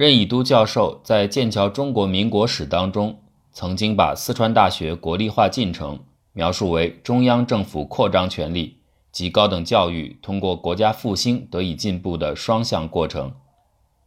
[0.00, 3.20] 任以都教授在《剑桥中国民国史》当中，
[3.52, 5.98] 曾经把四川大学国立化进程
[6.32, 8.78] 描述为中央政府扩张权力
[9.12, 13.30] 及高等教育通过国家复兴得以进步的双向过程。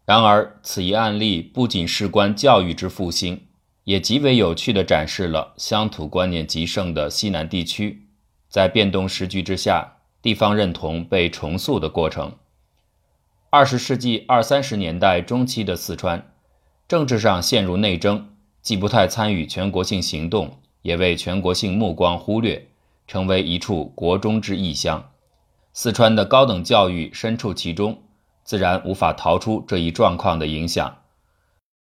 [0.03, 3.39] 然而，此一案例不仅事关教育之复兴，
[3.83, 8.07] 也极为有趣地展示了乡土观念极盛的西南地区，
[8.49, 12.31] 在变动时局之下，地方认同被重塑的过程。
[13.55, 16.27] 二十世纪二三十年代中期的四川，
[16.87, 18.29] 政治上陷入内争，
[18.63, 22.69] 既不太参与全国性行动，也为全国性目光忽略，
[23.05, 25.11] 成为一处国中之异乡。
[25.71, 28.01] 四川的高等教育身处其中，
[28.43, 30.97] 自然无法逃出这一状况的影响。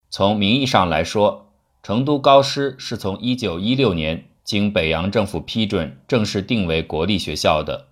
[0.09, 7.87] 从名义上来说，成都高师是从一九一六年经北洋政府批准正式定为国立学校的，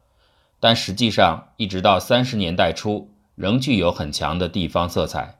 [0.59, 3.09] 但实际上一直到三十年代初。
[3.39, 5.39] 仍具有很强的地方色彩。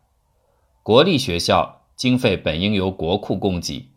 [0.84, 3.90] 国立学校经费本应由国库供给，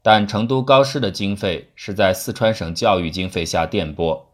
[0.00, 4.30] 但成都高师的经费是在四川省教育经费下垫拨，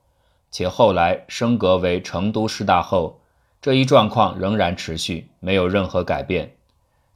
[0.53, 3.21] 且后来升格为成都师大后，
[3.61, 6.55] 这一状况仍然持续，没有任何改变。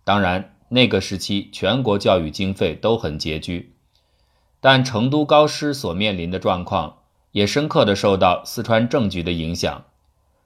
[0.03, 3.77] 当然，那个时期全国教育经费都很拮据，
[4.61, 6.99] 但成都高师所面临的状况
[7.31, 9.85] 也深刻地受到四川政局的影响。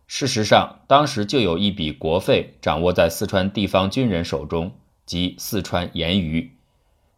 [0.07, 4.73] 事实上，当时就有一笔国费掌握在四川地方军人手中，
[5.07, 6.53] 即四川盐余。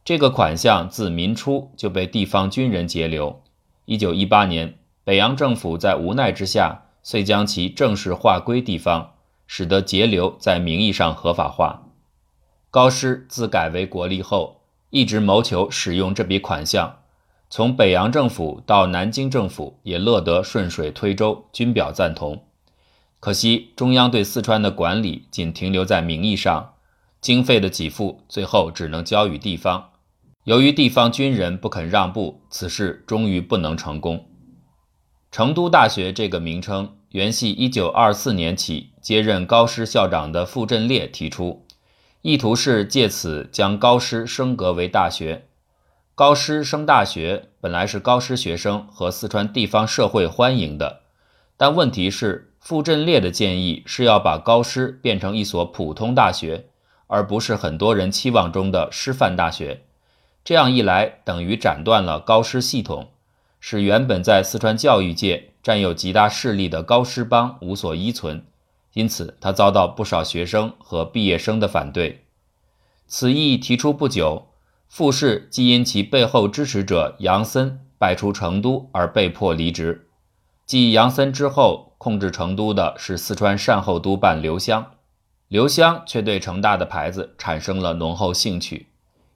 [0.05, 3.43] 这个款项自民初就被地方军人截留。
[3.87, 9.15] 一九一八年，北洋政府在无奈之下，遂将其正式划归地方，
[9.49, 11.83] 使得截留在名义上合法化。
[12.71, 16.99] 高师自改为国立后，一直谋求使用这笔款项，
[17.51, 22.46] 从北洋政府到南京政府也乐得顺水推舟，均表赞同。
[23.19, 26.75] 可惜，中央对四川的管理仅停留在名义上，
[27.21, 29.91] 经费的给付最后只能交予地方。
[30.45, 34.29] 由于地方军人不肯让步，此事终于不能成功。
[35.33, 41.67] 成都大学这个名称原系1924年起接任高师校长的傅振烈提出，
[42.23, 45.49] 意图是借此将高师升格为大学。
[46.15, 51.01] 高师升大学本来是高师学生和四川地方社会欢迎的，
[51.57, 52.46] 但问题是。
[52.67, 56.65] 傅振烈的建议是要把高师变成一所普通大学，
[57.07, 59.83] 而不是很多人期望中的师范大学。
[60.45, 63.07] 这样一来，等于斩断了高师系统，
[63.61, 68.45] 使原本在四川教育界占有极大势力的高师帮无所依存。
[68.95, 72.25] 因此，他遭到不少学生和毕业生的反对。
[73.07, 74.49] 此意提出不久，
[74.89, 80.06] 傅氏即因其背后支持者杨森败出成都而被迫离职。
[80.67, 81.87] 继杨森之后。
[81.99, 84.85] 控制成都的是四川善后督办刘湘，
[85.49, 88.89] 刘湘却对成大的牌子产生了浓厚兴趣。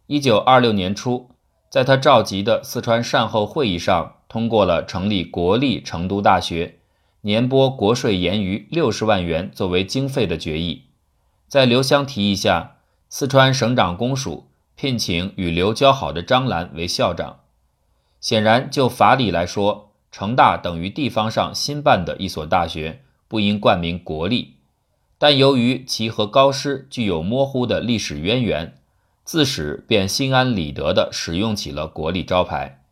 [0.06, 1.30] 一九二六年初，
[1.70, 6.76] 在他召集的四川善后会议上，通过了成立国立成都大学，
[7.22, 10.84] 年拨国税盐余六十万元作为经费的决议。
[11.48, 12.76] 在刘湘提议下，
[13.08, 17.40] 四川省长公署聘请与刘交好的张澜为校长。
[18.20, 24.56] 显然，就法理来说，成大等于地方上新办的一所大学，不应冠名国立。
[25.19, 28.75] 但由于其和高师具有模糊的历史渊源，
[29.22, 32.82] 自始便心安理得地使用起了国立招牌。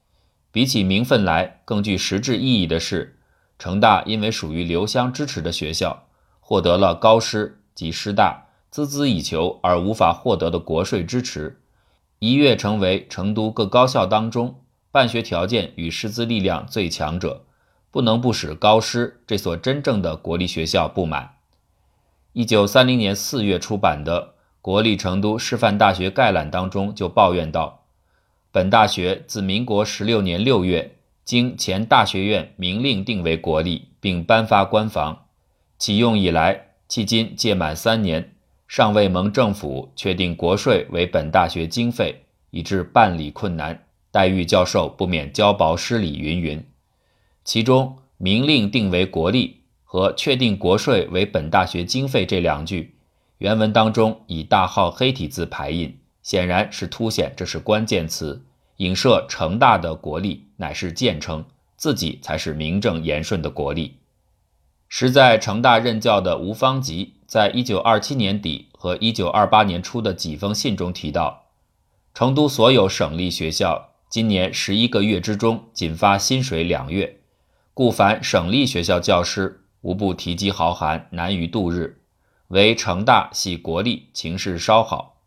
[0.53, 3.19] 比起名分来，更具实质意义的是，
[3.59, 6.05] 成大因为属于刘湘支持的学校，
[6.41, 11.61] 获得了高师及师大孜孜以求而无法获得的国税支持，
[12.19, 14.61] 一跃成为成都各高校当中。
[14.98, 17.44] 办学条件与师资力量最强者，
[17.92, 21.36] 不能不使高师这所真正的国立学校不满。
[22.32, 24.20] 一九三零年四月出版的
[24.60, 27.84] 《国立成都师范大学概览》当中就抱怨道
[28.50, 35.26] ：“本大学自民国十六年六月经前大学院明令定为国立，并颁发官房
[35.78, 38.34] 启用以来，迄今届满三年，
[38.66, 43.80] 尚未蒙政府确定国税为本大学经费，以致办理困难。”
[44.10, 46.65] 黛玉教授不免交薄失礼，云云。
[47.45, 52.97] 其中“明令定为国立”和“确定国税为本大学经费”这两句，
[53.39, 58.45] 原文当中以大号黑体字排印，显然是凸显这是关键词，
[58.78, 61.45] 影射成大的国力乃是简称，
[61.77, 63.97] 自己才是名正言顺的国力。
[64.89, 71.45] 实在成大任教的吴方吉，在一九二七年底和一九二八年初的几封信中提到，
[72.15, 73.91] 成都所有省立学校。
[74.09, 77.19] 今年十一个月之中，仅发薪水两月，
[77.75, 82.01] 故凡省立学校教师无不提饥豪寒，难于度日。
[82.49, 85.21] 唯成大系国力，情势稍好。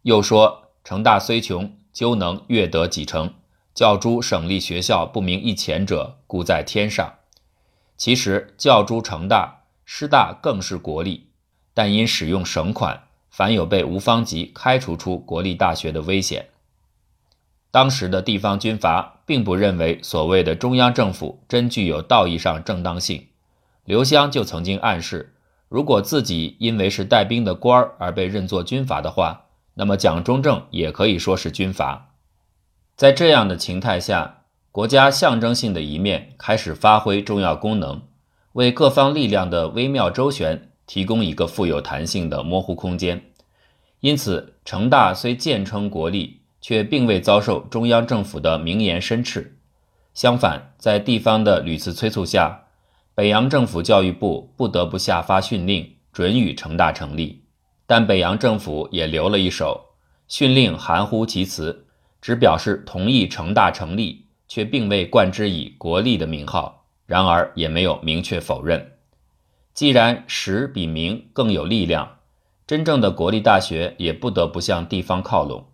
[0.00, 3.34] 又说成大虽穷，究能阅得几成。
[3.74, 7.16] 教诸省立学校不明一钱者，故在天上。
[7.98, 11.26] 其实教诸成大、师大更是国力，
[11.74, 16.48] 但因使用省款，凡有被吴方吉开除出国立大学的危险。
[17.74, 23.26] 当时的地方军阀并不认为所谓的中央政府真具有道义上正当性。
[23.84, 25.34] 刘湘就曾经暗示，
[25.68, 32.12] 如果自己因为是带兵的官儿而被认作军阀的话，那么蒋中正也可以说是军阀。
[32.94, 38.02] 在这样的情态下，国家象征性的一面开始发挥重要功能，
[38.52, 43.32] 为各方力量的微妙周旋提供一个富有弹性的模糊空间。
[43.98, 46.42] 因此，成大虽建称国力。
[46.66, 49.58] 却并未遭受中央政府的明言申斥，
[50.14, 52.68] 相反，在地方的屡次催促下，
[53.14, 57.44] 北洋政府教育部不得不下发训令，准予成大成立。
[57.86, 59.78] 但北洋政府也留了一手，
[60.26, 61.84] 训令含糊其辞，
[62.22, 66.86] 只表示同意成大成立，却并未冠之以国立的名号。
[67.04, 68.92] 然而，也没有明确否认。
[69.74, 72.20] 既然实比名更有力量，
[72.66, 75.66] 真正的国立大学也不得不向地方靠拢。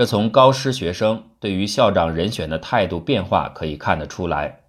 [0.00, 4.60] 这从高师学生对于校长人选的态度变化可以看得出来。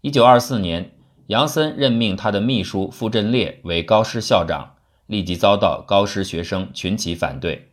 [0.00, 0.92] 一九二四年，
[1.26, 4.76] 杨森任命他的秘书傅振烈为高师校长，
[5.08, 7.72] 立即遭到高师学生群起反对。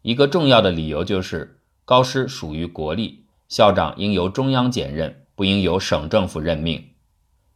[0.00, 6.82] 一个重要的理由就是高师属于国立，校长应由中央兼任，不应由省政府任命。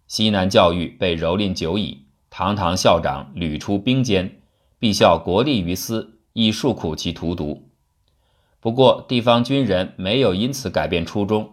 [0.07, 4.43] 西南教育被蹂躏久矣，堂堂校长屡出兵艰，
[4.79, 7.71] 必效国力于私，亦恕苦其荼毒。
[8.65, 11.53] 不过，地方军人没有因此改变初衷。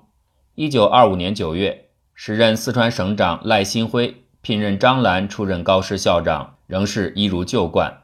[0.56, 8.00] 一九二五年九月，时任四川省长赖新辉聘任张澜出任高师校长，仍是一如旧惯。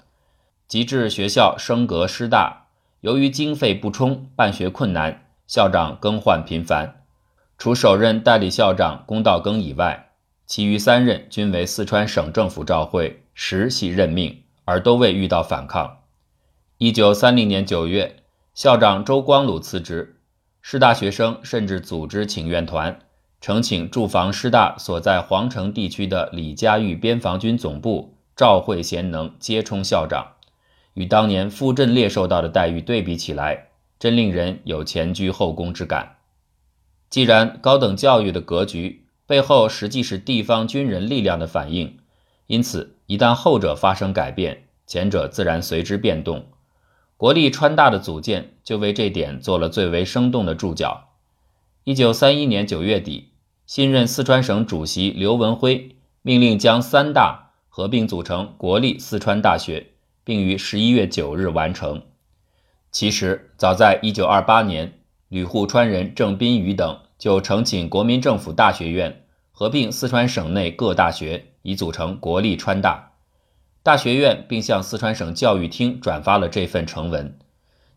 [0.67, 2.65] 及至学校升格师大，
[2.99, 7.05] 由于经费不充，办学困难，校长更换频繁。
[7.57, 10.09] 除首任代理校长龚道庚以外，
[10.45, 15.99] 其余三任均为四川省政府召会实系任命，而都未遇到反抗。
[16.77, 18.17] 一九三零年九月。
[18.57, 20.15] 校长周光鲁辞职，
[20.63, 22.97] 师大学生甚至组织请愿团，
[23.39, 30.33] 呈请驻防师大所在皇城地区的李家峪边防军总部召会贤能接充校长。
[30.95, 33.67] 与当年傅振烈受到的待遇对比起来，
[33.99, 36.15] 真令人有前居后恭之感。
[37.11, 41.99] 既然高等教育的格局背后实际是地方军人力量的反应，
[42.47, 46.47] 因此一旦后者发生改变，前者自然随之变动。
[47.17, 51.09] 国立川大的组建就为这点做了最为生动的注脚。
[51.83, 53.31] 一九三一年九月底，
[53.65, 59.87] 新任四川省主席刘文辉命令将三大合并组成国立四川大学，
[60.23, 62.03] 并于十一月九日完成。
[62.91, 73.06] 其实，早在一九二八年，吕户川人郑斌宇等就呈请国民政府大学院合并四川省内各大学，以组成国立川大。
[73.87, 77.39] 大学院并向四川省教育厅转发了这份呈文，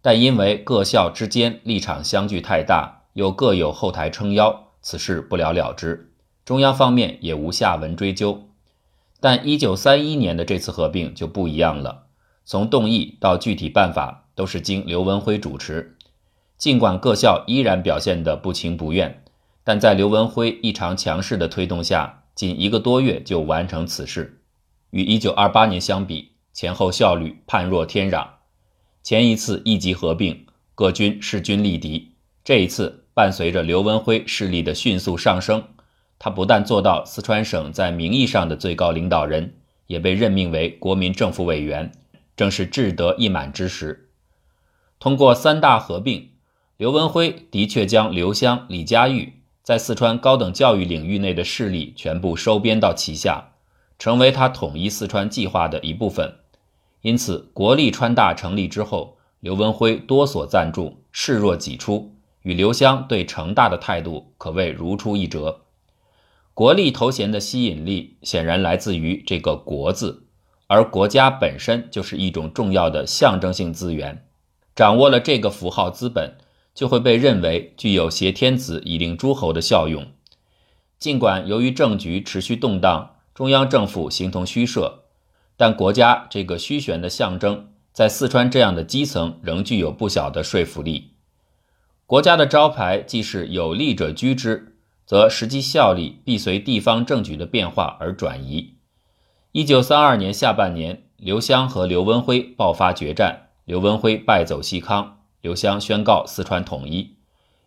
[0.00, 6.12] 但因为各校之间立场相距太大，又各有后台撑腰，此事不了了之。
[6.44, 8.44] 中央方面也无下文追究。
[9.19, 12.04] 但一九三一年的这次合并就不一样了，
[12.44, 15.97] 从动议到具体办法都是经刘文辉主持。
[16.56, 19.25] 尽管各校依然表现得不情不愿，
[19.64, 24.37] 但在刘文辉异常强势的推动下，仅一个多月就完成此事。
[24.90, 28.26] 与一九二八年相比，前后效率判若天壤。
[29.02, 32.12] 前一次一级合并，各军势均力敌；
[32.44, 35.62] 这一次，伴随着刘文辉势力的迅速上升，
[36.18, 39.54] 他不但做到四川省在名义上的最高领导人，
[39.87, 41.92] 也被任命为国民政府委员，
[42.37, 44.11] 正是志得意满之时。
[44.99, 46.30] 通过三大合并，
[46.76, 53.50] 刘文辉的确将刘湘、李家玉在四川高等教育领域内的势力全部收编到旗下。
[54.00, 56.37] 成为他统一四川计划的一部分，
[57.02, 65.66] 因此国立川大成立之后，刘文辉多所赞助，视若己出，与刘湘对成大的态度可谓如出一辙。
[66.54, 70.25] 国立头衔的吸引力显然来自于这个“国”字，
[70.66, 74.26] 而国家本身就是一种重要的象征性资源，
[74.75, 76.38] 掌握了这个符号资本，
[76.75, 80.07] 就会被认为具有挟天子以令诸侯的效用。
[80.99, 85.04] 尽管由于政局持续动荡，中央政府形同虚设，
[85.56, 91.12] 但国家这个虚悬的象征，在四川这样的基层仍具有不小的说服力。
[92.04, 98.75] 国家的招牌既是有力者居之，则实际效力必随地方政局的变化而转移。
[99.52, 107.16] 一九三二年下半年，刘湘和刘文辉爆发决战，刘文辉败走西康，刘湘宣告四川统一。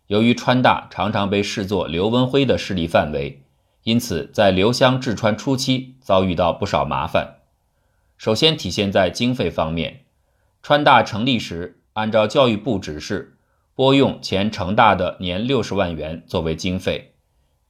[0.06, 3.42] 由于川大常常被视作刘文辉的势力范围，
[3.84, 7.36] 因此在刘湘治川初期遭遇到不少麻烦。
[8.16, 10.04] 首先体现在经费方面，
[10.62, 13.38] 川大成立时按照教育部指示，
[13.74, 17.14] 拨用前成大的年六十万元作为经费，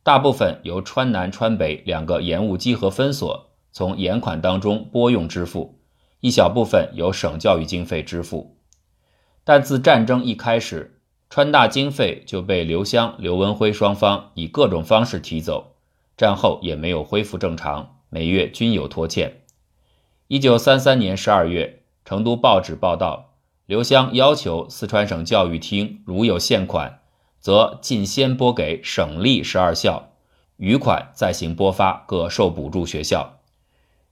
[0.02, 3.50] 大部分由川南、川北两个盐务稽核分所。
[3.72, 5.80] 从盐款当中拨用支付，
[6.20, 8.56] 一小部分由省教育经费支付。
[9.42, 15.73] 但自战争一开始，川大经费就被刘湘、刘文辉双方以各种方式提走，
[16.16, 19.42] 战后也没有恢复正常，每月均有拖欠。
[20.28, 23.34] 一九三三年十二月，成都报纸报道，
[23.66, 27.00] 刘湘要求四川省教育厅如有现款，
[27.40, 30.12] 则尽先拨给省立十二校，
[30.56, 33.40] 余款再行拨发各受补助学校。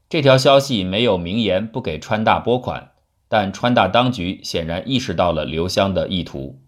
[0.09, 2.93] 这条消息没有明言不给川大拨款，
[3.29, 6.61] 但川大当局显然意识到了刘湘的意图。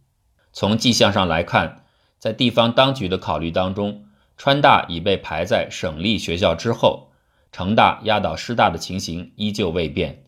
[0.52, 1.84] 从迹象上来看，
[2.18, 7.10] 在地方当局的考虑当中，川大已被排在省立学校之后，
[7.52, 10.24] 成大压倒师大的情形依旧未变。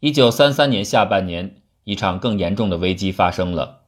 [0.00, 3.82] 一九三三年下半年，一场更严重的危机发生了。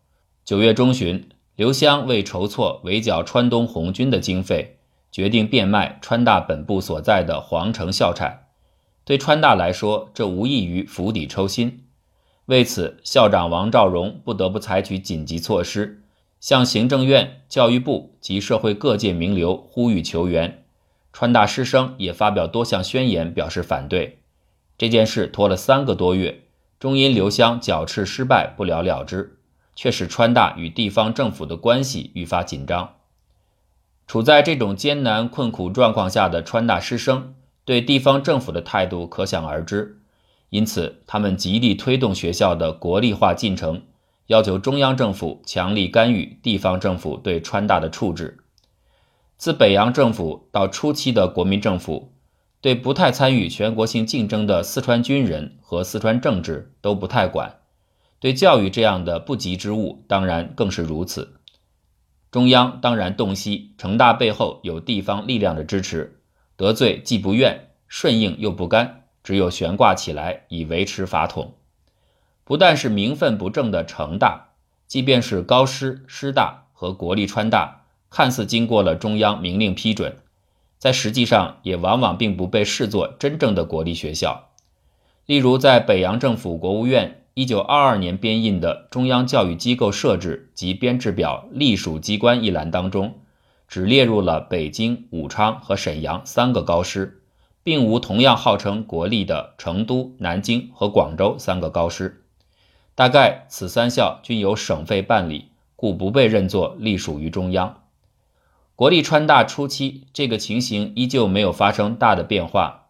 [0.44, 4.78] 九月中旬，刘湘为筹措围剿川东红军的经费。
[5.10, 8.46] 决定变卖川大本部所在的皇城校产，
[9.04, 11.84] 对川大来说，这无异于釜底抽薪。
[12.46, 16.02] 为此，校长王兆荣不得不采取紧急措施，
[16.42, 20.64] 向行政院、教育部及社会各界名流呼吁求援。
[21.12, 24.18] 川大师生也发表多项宣言表示反对。
[24.76, 26.42] 这件事拖了三个多月，
[26.80, 29.38] 终因刘湘剿斥失败不了了之，
[29.76, 32.96] 却使川大与地方政府的关系愈发紧张。
[34.08, 40.00] 处在这种艰难困苦状况下的川大师生，对地方政府的态度可想而知。
[40.50, 43.82] 因此，他们极力推动学校的国立化进程，
[44.32, 48.38] 要求中央政府强力干预地方政府对川大的处置。
[49.36, 52.14] 自北洋政府到初期的国民政府，
[52.62, 57.58] 对不太参与全国性竞争的四川军人和四川政治都不太管，
[58.20, 61.34] 对教育这样的不急之物，当然更是如此。
[62.30, 66.22] 中央当然洞悉成大背后有地方力量的支持，
[66.56, 71.52] 得罪既不愿，顺应又不甘，只有悬挂起来以维持法统。
[72.44, 74.48] 不但是名分不正的成大，
[74.86, 80.16] 即便是高师、师大和国立川大，看似经过了中央明令批准，
[80.78, 84.50] 在实际上也往往并不被视作真正的国立学校。
[85.26, 87.18] 例如，在北洋政府国务院。
[87.34, 93.20] 一九二二年编印的《中央教育机构设置及编制表》隶属机关一栏当中，
[93.66, 97.22] 只列入了北京、武昌和沈阳三个高师，
[97.62, 102.21] 并无同样号称国立的成都、南京和广州三个高师。
[102.94, 107.82] 大概此三校均由省费办理，故不被认作隶属于中央。
[108.74, 112.86] 国立川大初期，这个情形依旧没有发生大的变化，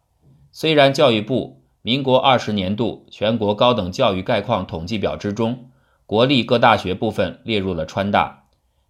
[0.51, 1.59] 虽然教育部。
[1.85, 5.69] 民国二十年度全国高等教育概况统计表之中，
[6.07, 8.45] 国立各大学部分列入了川大，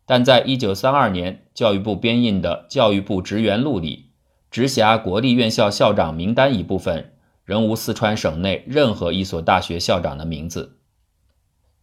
[0.04, 4.10] 但在一九三二年教育部编印的《教育部职员录》里，
[4.50, 7.14] 直辖国立院校校长名单一部分
[7.46, 10.76] 仍无四川省内任何一所大学校长的名字。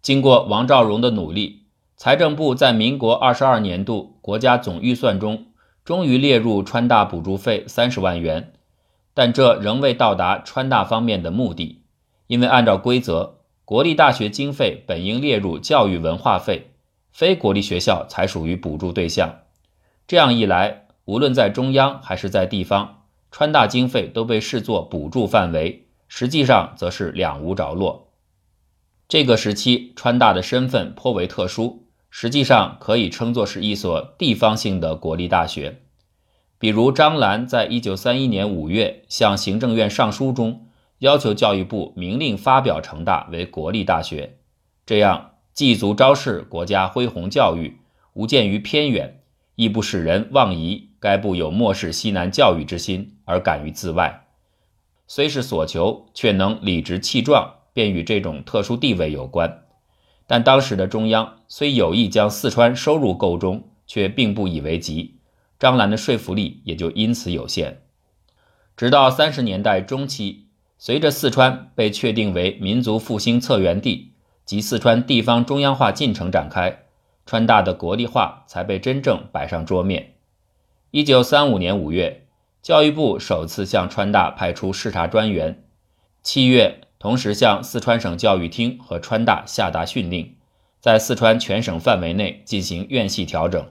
[0.01, 1.63] 经过王兆荣的努力，
[1.97, 5.47] 财政部在民国二十二年度国家总预算中，
[5.83, 8.53] 终于列入川大补助费三十万元。
[9.13, 11.83] 但这仍未到达川大方面的目的，
[12.27, 16.71] 因为按照规则，国立大学经费本应列入教育文化费，
[17.11, 19.39] 非国立学校才属于补助对象。
[20.07, 28.08] 这样一来，无论在中央还是在地方，川大经费都被视作补助范围，实际上则是两无着落。
[29.09, 35.81] 这个时期，川大的身份颇为特殊，实际上可以称作是一所地方性的国立大学。
[36.59, 40.67] 比如张澜在一九三一年五月向行政院上书中，
[40.99, 44.37] 要求教育部明令发表成大为国立大学，
[44.85, 47.79] 这样既足昭示国家恢弘教育，
[48.13, 49.23] 无见于偏远，
[49.55, 54.27] 亦不使人妄疑该部有漠视西南教育之心而敢于自外。
[55.07, 59.63] 虽是所求，却能理直气壮，便与这种特殊地位有关。
[60.27, 65.15] 但当时的中央虽有意将四川收入构中，却并不以为急。
[65.57, 67.83] 张澜的说服力也就因此有限。
[68.75, 74.11] 直到三十年代中期，随着四川被确定为民族复兴策源地
[74.43, 76.79] 及四川地方中央化进程展开，
[77.25, 80.15] 川大的国立化才被真正摆上桌面。
[80.91, 82.25] 一九三五年五月，
[82.61, 85.63] 教育部首次向川大派出视察专员，
[86.21, 90.35] 七月，同时向四川省教育厅和川大下达训令，
[90.81, 93.65] 在四川全省范围内进行院系调整：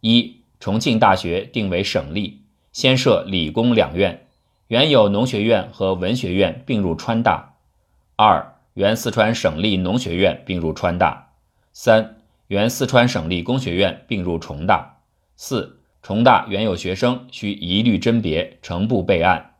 [0.00, 2.40] 一、重庆大学定为省立，
[2.72, 4.26] 先设理工两院，
[4.68, 7.52] 原有农学院和文学院并入川大；
[8.16, 11.34] 二、原四川省立农学院并入川大；
[11.74, 12.16] 三、
[12.46, 15.02] 原四川省立工学院并入重大；
[15.36, 19.50] 四、重大原有学生需一律甄别，成部备案。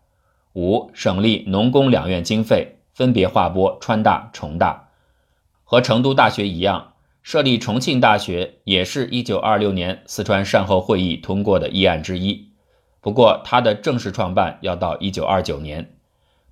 [0.55, 4.89] 五、省立农工两院经费分别划拨川大、重大。
[5.65, 12.51] 和成都大学一样，设立重庆大学也是一九二六年四川善后会议通过的议案之一。
[13.01, 15.91] 不过，它的正式创办要到一九二九年。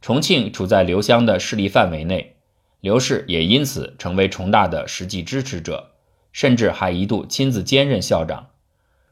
[0.01, 2.37] 重庆处在刘湘的势力范围内，
[2.81, 5.93] 刘氏也因此成为重大的实际支持者，
[6.33, 8.49] 甚至还一度亲自兼任校长。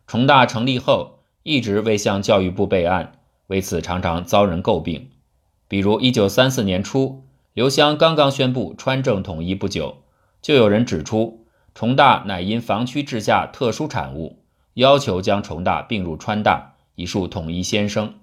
[0.07, 3.13] 重大成立后，一直未向教育部备案。
[3.47, 5.11] 为此，常常遭人诟病。
[5.71, 7.23] 比如，一九三四年初，
[7.55, 9.99] 刘湘刚刚宣布川政统一不久，
[10.43, 11.47] 就有人指出
[11.77, 14.43] 重大乃因防区治下特殊产物，
[14.75, 18.15] 要求将重大并入川大，以树统一先声。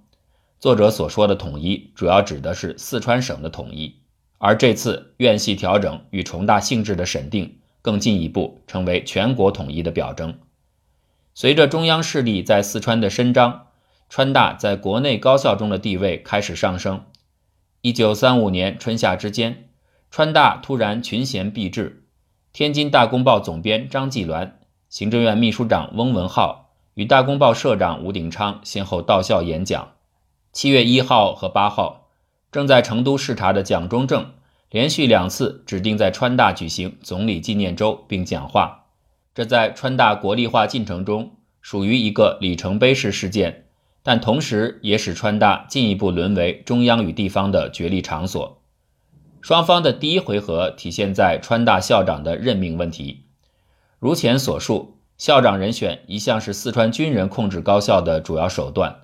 [0.59, 3.95] 作者所说的统一，主要指的是四川省的统一。
[4.39, 10.37] 而这次院系调整与重大性质的审定，更进一步成为全国统一的表征。
[11.33, 13.67] 随着中央势力在四川的伸张。
[14.09, 17.03] 川大在国内高校中的地位开始上升。
[17.81, 19.69] 一九三五年春夏之间，
[20.09, 22.03] 川大突然群贤毕至，
[22.51, 24.53] 天津大公报总编张继鸾、
[24.89, 29.93] 行政院秘书长翁文浩与大公报社长吴鼎昌先后到校演讲。
[30.51, 32.07] 七月一号和八号，
[32.51, 34.33] 正在成都视察的蒋中正
[34.71, 38.85] 连续两次指定在川大举行总理纪念周并讲话，
[39.35, 43.66] 这在川大国力化进程中属于一个里程碑式事件。
[44.07, 48.61] 但同时也使川大进一步沦为中央与地方的角力场所。
[49.41, 53.25] 双方的第一回合体现在川大校长的任命问题。
[53.99, 58.95] 如前所述，校长人选一向是四川军人控制高校的主要手段。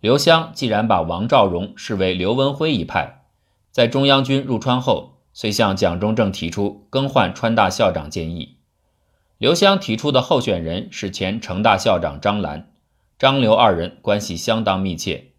[0.00, 3.24] 刘湘既然把王兆荣视为刘文辉一派，
[3.70, 8.56] 在中央军入川后，遂向蒋中正提出更换川大校长建议。
[9.36, 12.69] 刘湘提出的候选人是前成大校长张澜。
[13.20, 15.32] 张刘二人关系相当密切，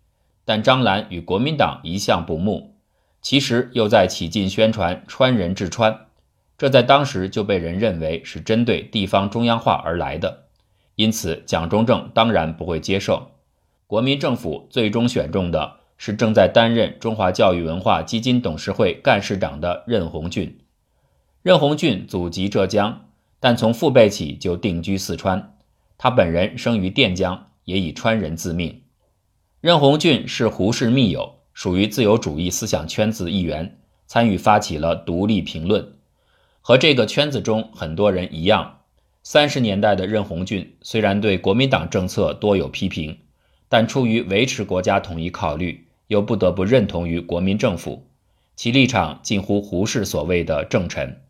[0.45, 2.75] 但张澜与国民党一向不睦，
[3.23, 6.05] 其实又在起劲宣传川人治川，
[6.59, 10.43] 这在当时就被人认为是针对地方中央化而来的，
[10.93, 13.31] 因此蒋中正当然不会接受。
[13.87, 20.59] 国民政府最终选中的是正在担任中华教育文化基金董事会干事长的任鸿俊。
[21.41, 23.07] 任鸿俊祖籍浙江，
[23.39, 25.57] 但从父辈起就定居四川，
[25.97, 27.47] 他本人生于垫江。
[27.65, 28.81] 也以川人自命。
[29.59, 35.93] 任鸿俊是胡适密友，属于自由主义思想圈子一员，参与发起了独立评论。
[36.61, 38.79] 和这个圈子中很多人一样，
[39.23, 43.19] 三十年代的任鸿俊虽然对国民党政策多有批评，
[43.69, 48.07] 但出于维持国家统一考虑，又不得不认同于国民政府，
[48.55, 51.21] 其立场近乎胡适所谓的正臣。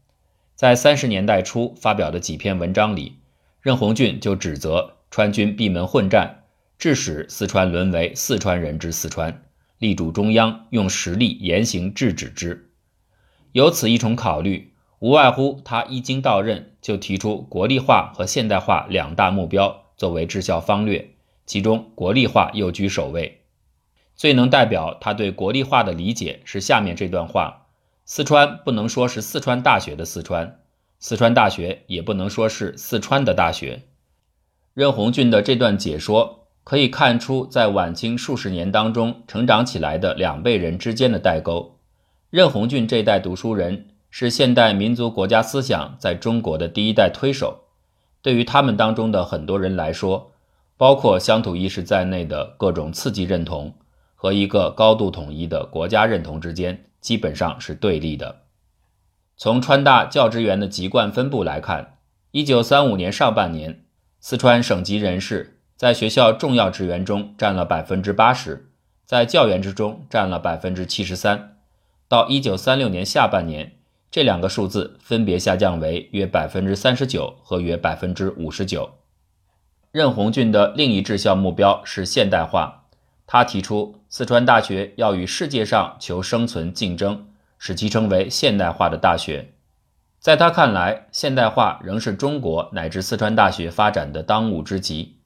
[0.55, 3.17] 在三十年代初发表的几篇文章里，
[3.61, 4.97] 任鸿俊就指责。
[5.11, 6.45] 川军闭门混战，
[6.79, 9.43] 致使四川沦为四川人之四川，
[9.77, 12.71] 力主中央用实力严刑制止之。
[13.51, 21.09] 由此一重考虑，无外乎他一经到任就提出国力化和现代化两大目标作为治校方略，
[21.45, 23.41] 其中国力化又居首位。
[24.15, 27.67] 最能代表他对国力化的理解是下面这段话：
[28.05, 30.61] 四川不能说是四川大学的四川，
[30.99, 33.81] 四川大学也不能说是四川的大学。
[34.73, 41.77] 任鸿俊的这段解说可以看出，在晚清数十年当中成长起来的两辈人之间的代沟。
[42.29, 47.63] 任鸿俊这代读书人是现代民族国家思想在中国的第一代推手，
[48.21, 50.31] 对于他们当中的很多人来说，
[50.77, 53.73] 包括乡土意识在内的各种次级认同
[54.15, 58.43] 和一个高度统一的国家认同之间基本上是对立的。
[59.35, 61.97] 从川大教职员的籍贯分布来看，
[62.31, 63.83] 一九三五年上半年。
[64.23, 68.69] 四川省级人士在学校重要职员中占了百分之八十，
[69.03, 71.57] 在教员之中占了百分之七十三。
[72.07, 73.79] 到一九三六年下半年，
[74.11, 78.91] 这两个数字分别下降为约百分之三十九和约百分之五十九。
[79.91, 82.83] 任鸿俊的另一治校目标是现代化，
[83.25, 89.55] 他提出四川大学要与世界上求生存竞争，使其成为现代化的大学。
[90.21, 95.17] 在他看来，现代化仍是中国乃至四川大学发展的当务之急。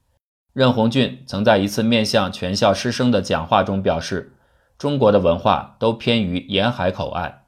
[0.53, 4.31] 任鸿俊曾在一次面向全校师生的讲话中表示
[4.79, 7.41] ：“中国的文化都偏于沿海口岸。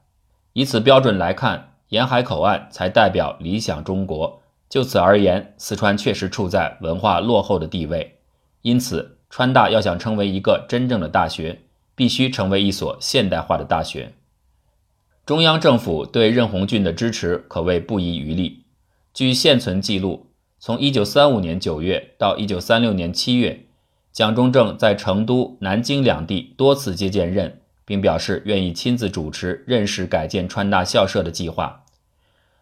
[0.52, 4.42] 以此标准来看，沿海口岸才代表理想中国。
[4.68, 8.18] 就此而言，四川确实处在文化落后的地位。
[8.60, 11.58] 因此，川大要想成为一个真正的大学，
[11.94, 14.12] 必须成为一所现代化的大学。
[15.28, 18.64] 中央政府对任鸿俊的支持可谓不遗余力。
[19.12, 23.66] 据现存记录，从1935年9月到1936年7月，
[24.10, 31.84] 蒋中正在成都、南京两地多次接见任，并表示愿意亲自主持任氏改建川大校舍的计划。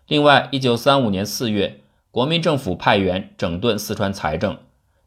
[0.09, 4.59] 另外，1935年4月，国民政府派员整顿四川财政，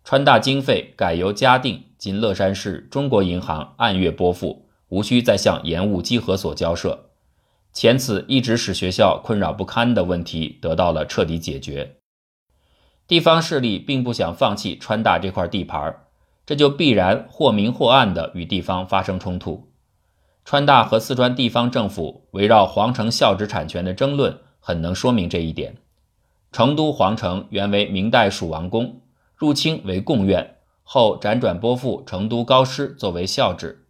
[0.05, 7.07] 川大经费改由嘉定（今乐山市）中国银行按月拨付，无需再向盐务稽核所交涉。
[7.79, 11.95] 前此一直使学校困扰不堪的问题得到了彻底解决。
[13.07, 15.95] 地方势力并不想放弃川大这块地盘，
[16.45, 19.71] 这就必然或明或暗地与地方发生冲突。
[20.43, 25.77] 川大和四川地方政府围绕皇城校址产权的争论，很能说明这一点。
[26.51, 28.99] 成都皇城原为明代蜀王宫，
[29.37, 33.85] 入清为贡院，后辗转拨付成都高师作为校址。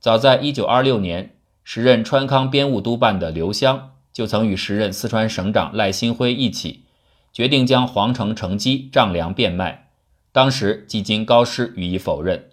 [0.00, 1.35] 早在1926年，
[1.68, 6.84] 时任川康编务督办的刘湘就曾与时任四川省长赖新辉一起，
[7.32, 9.88] 决定将皇城城基丈量变卖。
[10.30, 12.50] 当时基金高师予以否认。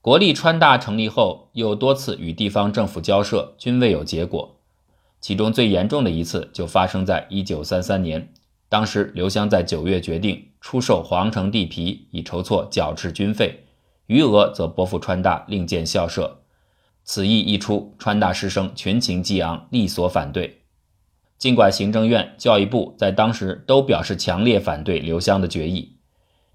[0.00, 4.56] 国立川大成立后，又多次与地方政府交涉，均未有结果。
[5.20, 8.32] 其中最严重的一次就发生在1933年。
[8.70, 13.66] 当时，刘湘在九月决定出售皇城地皮，以筹措剿赤军费，
[14.06, 16.38] 余额则拨付川大另建校舍。
[17.06, 20.64] 此意一出，川大师生群情激昂，力所反对。
[21.38, 25.96] 尽管行政院、教育部在当时都表示强烈反对刘湘的决议，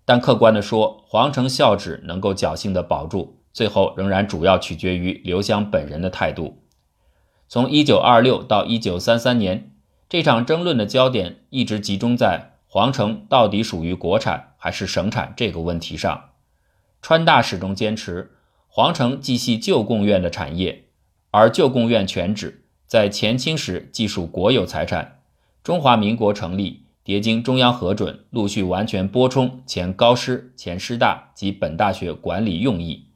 [0.06, 6.62] 但客观地说，皇城校址能够侥幸地保住，最后仍然主要取决于刘湘本人的态度。
[7.48, 9.68] 从1926到1933年。
[10.10, 16.32] 这场争论的焦点一直集中在皇城到底属于国产还是省产这个问题上。
[17.02, 18.32] 川大始终坚持，
[18.74, 20.86] 皇城既系旧贡院的产业，
[21.30, 25.20] 而旧贡院全址在前清时既属国有财产。
[25.62, 33.08] 中华民国成立，迭经中央核准，陆续完全拨充前高师、前师大及本大学管理用意。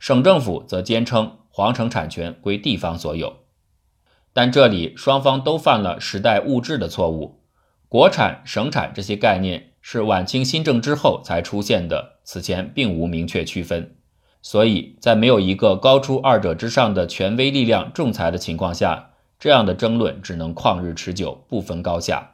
[0.00, 3.36] 省政府则坚称皇城产权归地方所有。
[4.32, 7.38] 但这里双方都犯了时代误制的错误。
[7.88, 13.94] 国产、省产这些概念是晚清新政之后才出现的，此前并无明确区分。
[14.46, 22.32] 所以在没有一个高出二者之上的权威力量仲裁的情况下，这样的争论只能旷日持久，不分高下。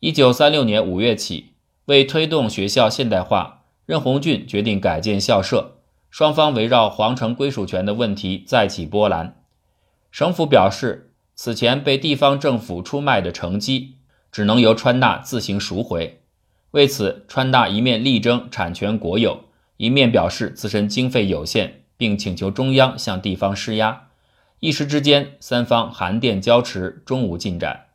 [0.00, 1.52] 一九三六年五月起，
[1.84, 5.76] 为推动学校现代化，任鸿俊决定改建校舍，
[6.08, 9.36] 双方围绕皇城归属权的问题再起波澜。
[10.10, 13.96] 省府表示，此前被地方政府出卖的城基，
[14.32, 16.22] 只能由川大自行赎回。
[16.70, 19.44] 为此，川大一面力争产权国有，
[19.80, 24.08] 一面表示自身经费有限，并请求中央向地方施压。
[24.58, 27.86] 一时之间，三方函电交持，终无进展。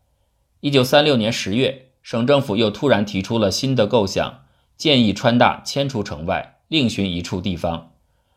[0.61, 4.45] 一九三六年十月，省政府又突然提出了新的构想，
[4.75, 7.91] 建议川大迁出城外，另寻一处地方。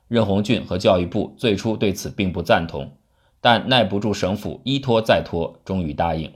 [0.08, 2.98] 任鸿俊和教育部最初对此并不赞同。
[3.40, 6.30] 但耐不住省府一拖再拖，终于答应。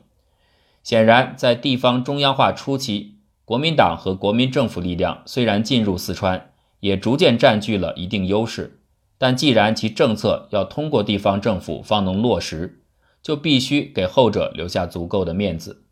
[0.83, 6.52] 显然，在地方中央化初期，国民党和国民政府力量虽然进入四川，
[6.83, 8.81] 也逐渐占据了一定优势。
[9.17, 12.81] 但既然其政策要通过地方政府方能落实，
[13.23, 15.85] 就必须给后者留下足够的面子。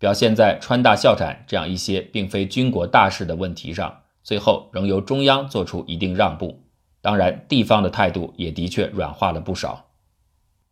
[0.00, 6.64] 表现在川大校产这样一些并非军国大事的问题上，最后仍由中央做出一定让步。
[7.00, 9.90] 当然，地方的态度也的确软化了不少。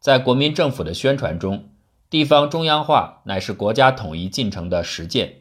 [0.01, 1.69] 在国民政府的宣传中，
[2.09, 5.40] 地方中央化乃是国家统一进程的实践。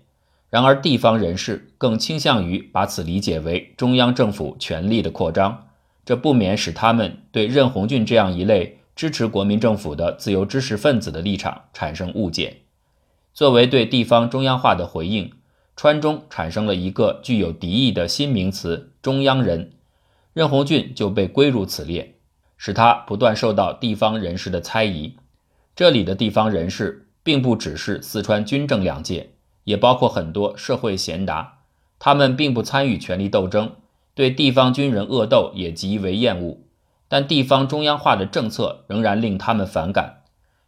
[0.49, 5.67] 然而，地方人士更倾向于把此理解为中央政府权力的扩张，
[6.03, 12.57] 这不免使他们对任鸿俊这样一类支持国民政府的自由知识分子的立场产生误解。
[13.33, 15.31] 作为对地方中央化的回应，
[15.75, 19.73] 川中产生了一个具有敌意的新名词“中央人”，
[20.33, 22.15] 任鸿俊就被归入此列。
[22.61, 25.15] 使他不断受到地方人士的猜疑。
[25.77, 29.29] 这里的地方人士并不只是四川军政两界，
[29.69, 31.59] 也包括很多社会贤达。
[31.99, 33.73] 他们并不参与权力斗争，
[34.15, 36.57] 对地方军人恶斗也极为厌恶。
[37.07, 40.23] 但地方中央化的政策仍然令他们反感。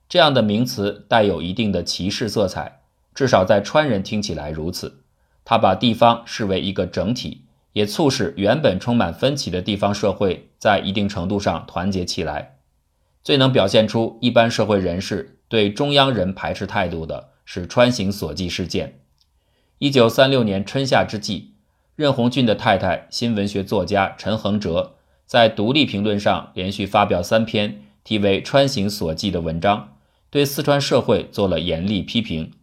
[0.07, 2.81] 这样的名词带有一定的歧视色彩，
[3.15, 5.01] 至少在川人听起来如此。
[5.43, 7.45] 他把地方视为一个整体。
[7.73, 12.57] 也促使原本充满分歧的地方社会在一定程度上团结起来。
[13.23, 19.01] 最能表现出一般社会人士对中央人排斥态度的是川行所记事件。
[19.79, 21.55] 一九三六年春夏之际，
[21.97, 29.97] 任鸿俊的太太、新文学作家陈恒哲在《独立评论》上连续发表三篇题为《川行所记》的文章，
[30.29, 32.53] 对四川社会做了严厉批评，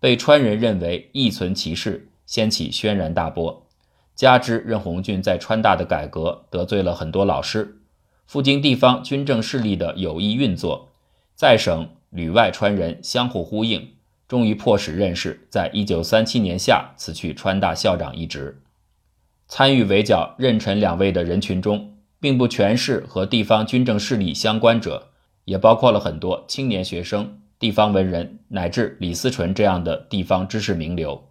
[0.00, 3.66] 被川人认为意存其事，掀起轩然大波。
[4.14, 7.82] 加之任鸿俊在川大的改革得罪了很多老师。
[8.26, 10.92] 赴京地方军政势力的有意运作，
[11.34, 13.90] 在省旅外川人相互呼应，
[14.28, 18.60] 终于迫使任氏在一九三七年夏辞去川大校长一职。
[19.48, 25.08] 参与围剿任陈两位的人群中，并不全是和地方军政势力相关者，
[25.46, 31.24] 也包括了很多青年学生、地方文人乃至李思纯这样的地方知识名流。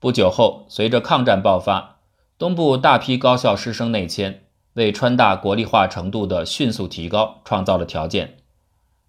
[0.00, 1.98] 不久后，随着抗战爆发，
[2.36, 4.42] 东部大批高校师生内迁。
[4.74, 8.36] 为川大国立化程度的迅速提高创造了条件。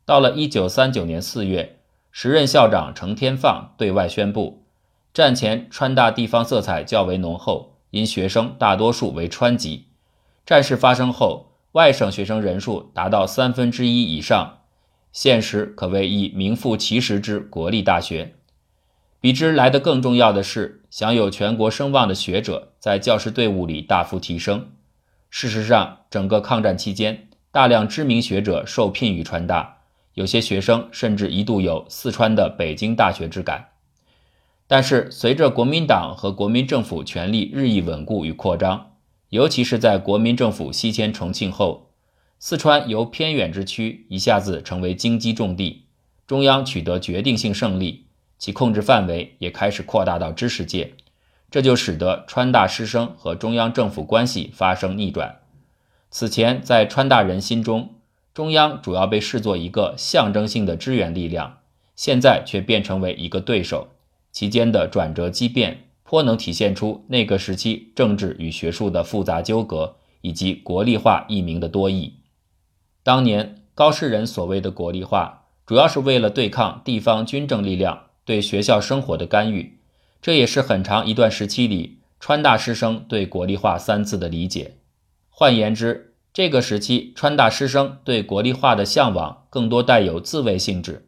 [0.06, 1.78] 到了一九三九年四月，
[2.12, 4.66] 时任校长程天放对外宣布，
[5.14, 9.88] 战前川大地方色彩较为浓厚，因学生大多数为川籍。
[10.46, 14.60] 战事发生后，外省学生人数达到三分之一以上，
[15.14, 18.36] 现实可谓已名副其实之国立大学。
[19.22, 24.72] 比之来的更重要的是，享有全国声望的学者在教师队伍里大幅提升。
[25.30, 29.81] 事实上，整个抗战期间，大量知名学者受聘于川大，
[30.14, 33.70] 有些学生甚至一度有四川的北京大学之感。
[34.68, 38.92] 但是，随着国民党和国民政府权力日益稳固与扩张，
[39.30, 41.92] 尤其是在国民政府西迁重庆后，
[42.40, 45.86] 四川由偏远之区一下子成为经济重地，
[46.26, 50.94] 中央取得决定性胜利，其控制范围也开始扩大到知识界。
[51.50, 55.40] 这就使得川大师生和中央政府关系发生逆转。
[56.10, 57.96] 此前，在川大人心中，
[58.34, 61.58] 中央主要被视作一个象征性的支援力量，
[61.96, 63.90] 现在却变成为一个对手。
[64.32, 72.14] 其间的转折激变，颇能体现出那个时期政治与学术的复杂纠葛，以及国立化一名的多义。
[73.04, 79.80] 当年高士人所谓的国立化，主要是为了对抗地方军政力量对学校生活的干预。
[80.22, 84.78] 这也是很长一段时期里川大师生对国立化三字的理解。
[85.30, 91.08] 换言之，这个时期川大师生对国立化的向往更多带有自卫性质。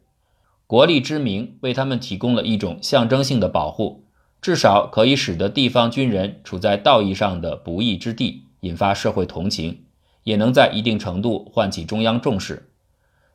[0.66, 4.04] 国立之名为他们提供了一种象征性的保护，
[4.42, 9.84] 至少可以使得地方军人处在道义上的不义之地，引发社会同情，
[10.24, 12.70] 也能在一定程度唤起中央重视。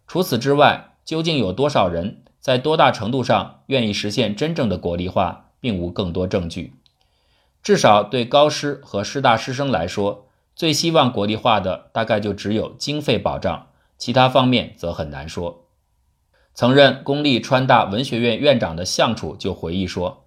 [0.08, 5.48] 除此之外，究竟有多少人在多大程度上愿意实现真正的国立化？
[5.62, 6.74] 并无更多证据，
[7.62, 10.29] 至少对高师和师大师生来说，
[10.60, 13.68] 最希望国立化的大概就只有经费保障，
[13.98, 15.70] 其他方面则很难说。
[16.54, 20.26] 曾任公立川大文学院院长的向楚就回忆说，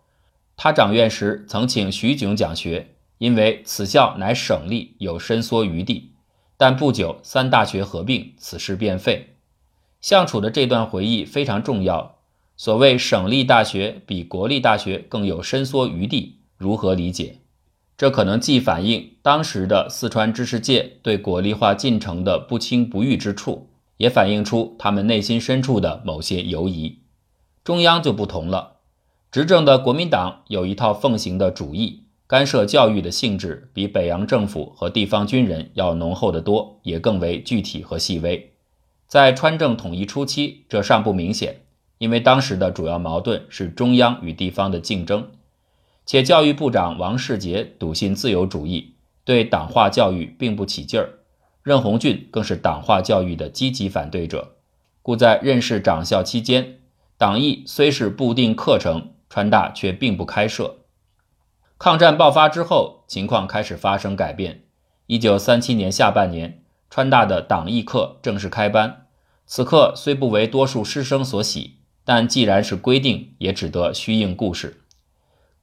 [0.57, 6.13] 他掌院时曾请徐炯讲学，因为此校乃省立，有伸缩余地。
[6.57, 9.35] 但不久三大学合并，此事便废。
[10.01, 12.17] 向楚的这段回忆非常重要。
[12.57, 17.42] 所谓省立大学比国立大学更有伸缩余地，如何理解？
[18.03, 26.99] 这可能既反映当时的四川知识界对国力化进程的不清不欲之处，也反映出他们内心深处的某些犹疑。
[27.63, 28.79] 中央就不同了，
[29.31, 38.51] 执政的国民党有一套奉行的主义，干涉教育的性质比北洋政府和地方军人要浓厚得多，也更为具体和细微。
[39.07, 41.61] 在川政统一初期，这尚不明显。
[41.99, 45.29] 因为当时的主要矛盾是中央与地方的竞争，
[46.05, 51.21] 且教育部长王世杰笃信自由主义，对党化教育并不起劲儿。
[51.63, 54.57] 任鸿俊更是党化教育的积极反对者，
[55.01, 56.81] 故在任氏长校期间，
[57.17, 60.79] 党义虽是布定课程，川大却并不开设。
[61.79, 64.65] 抗战爆发之后，情况开始发生改变。
[65.07, 69.07] 一九三七年下半年，川大的党义课正式开班，
[69.47, 71.79] 此课虽不为多数师生所喜。
[72.05, 74.82] 但既然是规定，也只得虚应故事。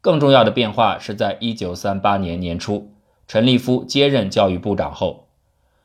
[0.01, 2.91] 更重要的变化是在一九三八年年初，
[3.27, 5.27] 陈立夫接任教育部长后，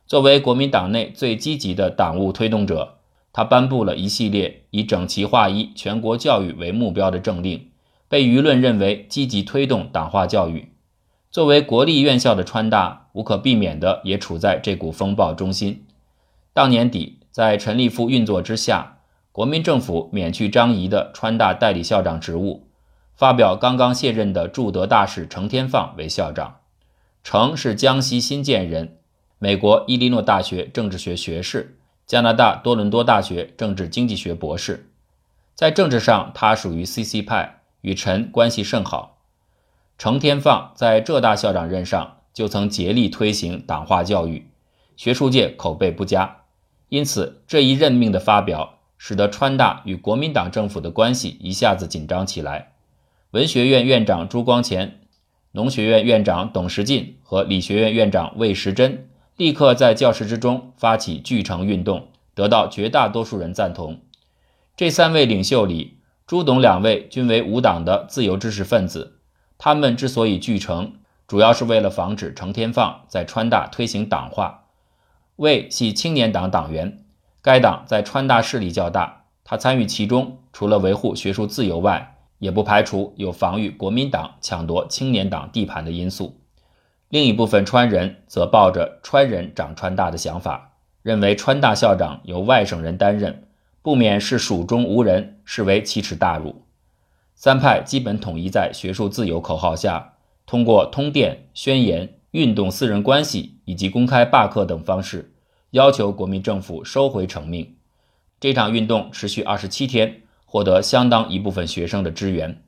[0.06, 2.98] 作为国民党内最积极的党务推动者，
[3.32, 7.70] 他颁布了一系列以整齐划一全国教育为目标的政令，
[8.08, 10.70] 被舆论认为积极推动党化教育。
[11.30, 15.84] 作为国立院校的川大，无可避免的也处在这股风暴中心。
[16.52, 18.92] 当年底，在陈立夫运作之下。
[19.32, 22.68] 国民政府免去张仪的川大代理校长职务，
[23.14, 26.56] 发表刚刚卸任的驻德大使程天放为校长。
[27.22, 28.98] 程是江西新建人，
[29.38, 34.90] 美国伊利诺大学政治学学士，加拿大多伦多大学政治经济学博士。
[35.54, 39.22] 在政治上，他属于 CC 派，与陈关系甚好。
[39.96, 44.50] 程天放在浙大校长任上就曾竭力推行党化教育，
[44.96, 46.38] 学术界口碑不佳，
[46.88, 52.72] 因此这一任命的发表，使得川大与国民党政府的关系一下子紧张起来。
[53.34, 55.00] 文学院院长朱光潜、
[55.50, 63.98] 农学院院长董时进和理学院院长魏时珍立刻在教室之中发起拒城运动，得到绝大多数人赞同。
[64.76, 69.18] 这三位领袖里，朱董两位均为无党的自由知识分子。
[69.58, 70.92] 他们之所以拒城，
[71.26, 74.66] 主要是为了防止程天放在川大推行党化。
[75.34, 77.04] 魏系青年党党员，
[77.42, 82.13] 该党在川大势力较大，他参与其中，除了维护学术自由外，
[82.44, 86.42] 也不排除有防御国民党抢夺青年党地盘的因素。
[87.08, 93.44] 另一部分川人则抱着川人长川大的想法，认为川大校长由外省人担任。
[93.80, 96.66] 不免是蜀中无人，视为奇耻大辱。
[97.34, 100.12] 三派基本统一在学术自由口号下，
[100.44, 105.32] 通过通电、宣言、运动私人关系以及公开罢课等方式，
[105.70, 107.76] 要求国民政府收回成命。
[108.38, 110.20] 这场运动持续二十七天，
[110.54, 112.62] 获得相当一部分学生的支援。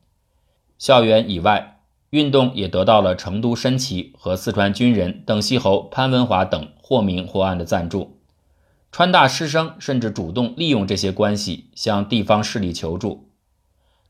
[0.76, 8.18] 校园以外，运动也得到了成都申旗和四川军人邓锡侯、潘文华等或明或暗的赞助。
[8.90, 13.30] 川大师生甚至主动利用这些关系向地方势力求助。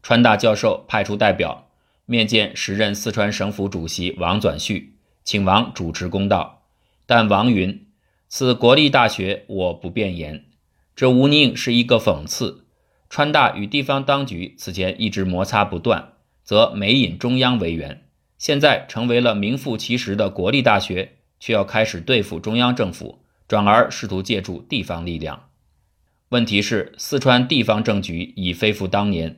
[0.03, 1.69] 川大教授派出代表
[2.07, 6.63] 面见时任四川省府主席王转旭，请王主持公道。
[7.05, 7.87] 但王云
[8.27, 10.47] ：“此国立大学，我不便言。
[10.95, 12.63] 这无宁是一个讽刺。
[13.09, 18.03] 川大与地方当局此前一直摩擦不断，则每引中央为援。
[18.39, 25.45] 现在成为了名副其实的国立大学，却要开始对付中央政府。”转而试图借助地方力量。
[26.31, 29.37] 问题是，四川地方政局已非复当年。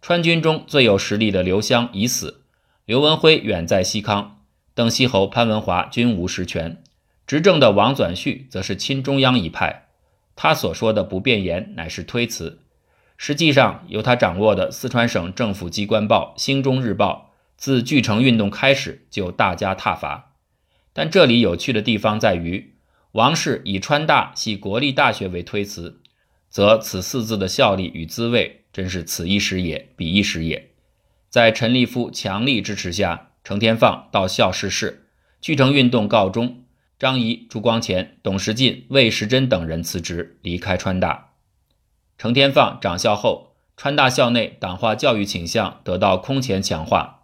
[0.00, 2.42] 川军中最有实力的刘湘已死，
[2.84, 4.44] 刘文辉远在西康，
[4.76, 6.80] 邓锡侯、潘文华均无实权。
[7.26, 9.88] 执政的王转旭则是亲中央一派，
[10.36, 12.60] 他所说的不便言乃是推辞。
[13.18, 20.36] 实际上，由他掌握的四川省政府机关报《兴中日报》自巨城运动开始就大加挞伐。
[20.92, 22.74] 但这里有趣的地方在于。
[23.12, 26.00] 王氏以川大系国立大学为推辞，
[26.48, 30.70] 则此四字的效力与滋味真是此一时也，彼一时也。
[31.28, 35.08] 在陈立夫强力支持下，程天放到校逝世，
[35.40, 36.64] 巨城运动告终，
[36.98, 41.27] 张仪、朱光潜、董时进、魏时珍等人辞职离开川大。
[42.18, 47.20] 程天放掌校后，川大校内党化教育倾向得到空前强化。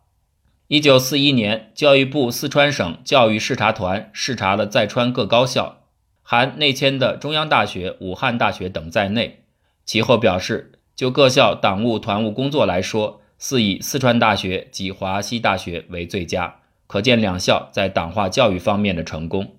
[0.69, 5.83] 一九四一年，教育部四川省教育视察团视察了在川各高校，
[6.23, 9.43] 含内迁的中央大学、武汉大学等在内。
[9.85, 16.61] 其后表示，就各校党务团务工作来说，似以四川大学及华西大学为最佳。
[16.87, 19.57] 可见两校在党化教育方面的成功。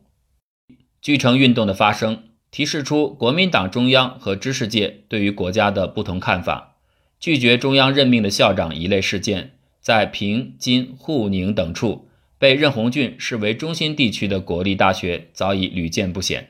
[1.01, 2.23] 据城运动的发生，
[2.55, 6.77] 提示出国民党中央和知识界对于国家的不同看法，
[7.19, 9.57] 拒绝中央任命的校长一类事件。
[9.81, 12.07] 在平津、沪宁等处，
[12.39, 16.47] 被任鸿俊视为中心地区的国立大学早已屡见不鲜，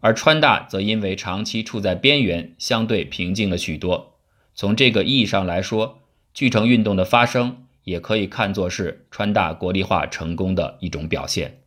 [0.00, 4.18] 而川大则因为长期处在边缘，相对平静了许多。
[4.54, 6.02] 从这个意义上来说，
[6.34, 11.60] 巨城运动的发生也可以看作是川大国立化成功的一种表现。